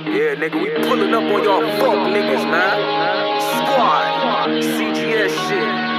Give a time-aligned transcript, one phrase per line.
[0.00, 2.80] Yeah, nigga, we pulling up on y'all fuck niggas, man.
[3.52, 5.90] Squad, CGS shit.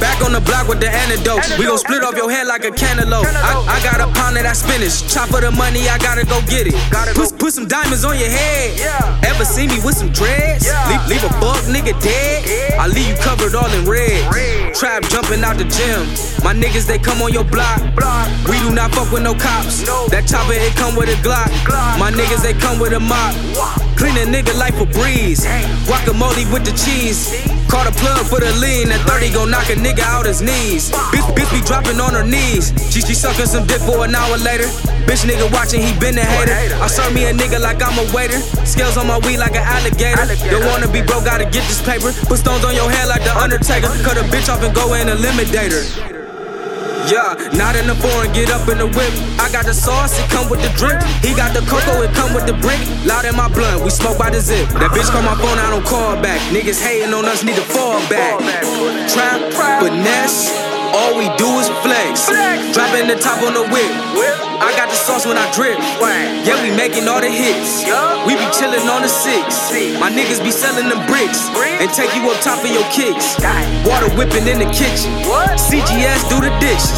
[0.00, 1.44] Back, on the block with the antidote.
[1.58, 3.26] We gon' split off your head like a cantaloupe.
[3.28, 5.04] I, I got a pound of that spinach.
[5.12, 6.76] Chop for the money, I gotta go get it.
[7.12, 8.80] Put, put some diamonds on your head.
[9.24, 10.64] Ever see me with some dreads?
[10.88, 12.78] Leave, leave a buck nigga dead.
[12.78, 14.32] I leave you covered all in red.
[14.74, 16.06] Trap jumping out the gym.
[16.44, 17.80] My niggas, they come on your block.
[18.48, 19.82] We do not fuck with no cops.
[20.10, 21.50] That chopper, it come with a Glock.
[21.98, 23.34] My niggas, they come with a mop.
[23.98, 25.44] Clean a nigga like a breeze.
[25.84, 27.59] Guacamole with the cheese.
[27.70, 28.90] Call the plug for the lean.
[28.90, 30.90] That 30 gon' knock a nigga out his knees.
[31.14, 32.74] Bitch, bitch be dropping on her knees.
[32.90, 34.66] She, she sucking some dick for an hour later.
[35.06, 36.52] Bitch nigga watching, he been a hater.
[36.82, 38.42] I serve me a nigga like I'm a waiter.
[38.66, 40.26] Scales on my weed like an alligator.
[40.50, 42.10] Don't wanna be broke, gotta get this paper.
[42.26, 43.94] Put stones on your head like the Undertaker.
[44.02, 46.29] Cut a bitch off and go in eliminator.
[47.10, 49.10] Yeah, not in the foreign, get up in the whip.
[49.42, 51.02] I got the sauce, it come with the drip.
[51.26, 52.78] He got the cocoa, it come with the brick.
[53.04, 54.68] Loud in my blunt, we smoke by the zip.
[54.78, 56.38] That bitch call my phone, I don't call back.
[56.54, 58.38] Niggas hating on us, need to fall back.
[59.10, 62.26] Trap, finesse, all we do is flex.
[62.74, 63.92] Dropping the top on the whip.
[64.60, 65.80] I got the sauce when I drip.
[66.44, 67.80] Yeah, we making all the hits.
[68.28, 69.72] We be chillin' on the six.
[69.96, 71.48] My niggas be selling them bricks
[71.80, 73.40] and take you up top of your kicks.
[73.88, 75.10] Water whipping in the kitchen.
[75.56, 76.92] CGS do the dishes.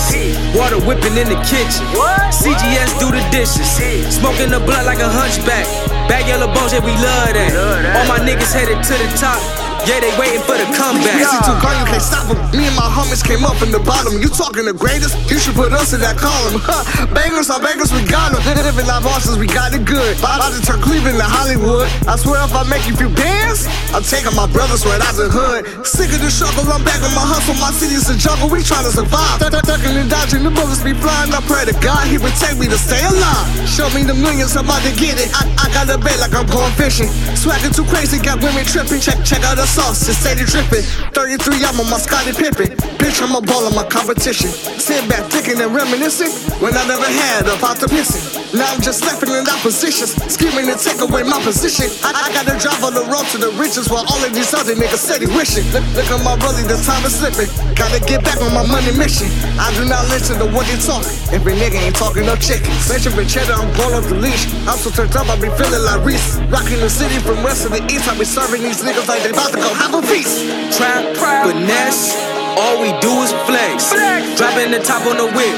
[0.59, 1.87] Water whipping in the kitchen.
[2.34, 3.71] CGS do the dishes.
[4.11, 5.67] Smoking the blunt like a hunchback.
[6.11, 7.55] Bag yellow bones, yeah, we love that.
[7.95, 9.39] All my niggas headed to the top.
[9.83, 11.19] Yeah, they waiting for the comeback.
[11.19, 12.38] Easy to guard, you can't stop them.
[12.55, 14.14] Me and my homies came up from the bottom.
[14.22, 15.19] You talking the greatest?
[15.27, 16.62] You should put us in that column.
[16.62, 17.06] Huh.
[17.11, 18.42] Bangers on bangers, we got them.
[18.62, 20.16] Living live horses, we got it good.
[20.22, 21.91] About to turn Cleveland to Hollywood.
[22.06, 25.28] I swear if I make you feel dance, I'm taking my brothers right out the
[25.28, 25.66] hood.
[25.84, 27.58] Sick of the struggle, I'm back on my hustle.
[27.58, 29.42] My city's a jungle, we trying to survive.
[29.42, 31.34] Duck, duck, ducking and dodging, the bullets be flying.
[31.34, 33.44] I pray to God he protect me to stay alive.
[33.66, 35.28] Show me the millions, I'm about to get it.
[35.34, 37.12] I, I got a bed like I'm going fishing.
[37.37, 39.03] Swagging too crazy, got women tripping.
[39.03, 40.84] Check, check out the sauce, it's steady dripping.
[41.16, 42.77] 33, I'm on my Scottie Pippen.
[43.00, 44.53] Bitch, I'm a ball of my competition.
[44.77, 46.28] Sit back, thinking and reminiscing
[46.60, 48.43] when I never had a pot to pissing.
[48.53, 51.88] Now I'm just laughing in oppositions, scheming to take away my position.
[52.05, 54.77] I, I gotta drive on the road to the riches while all of these other
[54.77, 55.65] niggas steady wishing.
[55.72, 57.49] Look, look at my brother, the time is slipping.
[57.72, 59.33] Gotta get back on my money mission.
[59.56, 61.00] I do not listen to what they talk.
[61.33, 62.69] Every nigga ain't talking no chicken.
[62.93, 64.44] Mention for cheddar, I'm going off the leash.
[64.69, 66.37] I'm so turned up, I be feeling like Reese.
[66.53, 68.04] Rocking the city from west to the east.
[68.04, 70.43] I be serving these niggas like they about to go have a feast.
[70.75, 71.15] Trap,
[71.47, 72.19] finesse,
[72.59, 73.95] all we do is flex.
[74.37, 75.56] Dropping the top on the whip.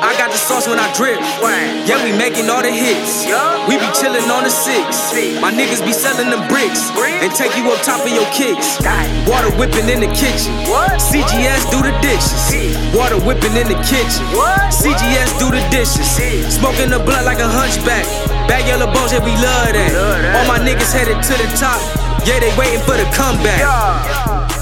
[0.00, 1.20] I got the sauce when I drip.
[1.84, 3.28] Yeah, we making all the hits.
[3.68, 5.12] We be chillin' on the six.
[5.40, 8.80] My niggas be selling them bricks and take you up top of your kicks.
[9.28, 10.52] Water whipping in the kitchen.
[11.00, 12.48] CGS do the dishes.
[12.96, 14.24] Water whipping in the kitchen.
[14.72, 16.08] CGS do the dishes.
[16.56, 18.04] Smoking the blunt like a hunchback.
[18.48, 19.92] Bag yellow bones, yeah, we love that.
[20.34, 21.78] All my niggas headed to the top.
[22.24, 24.59] Yeah, they waiting for the comeback.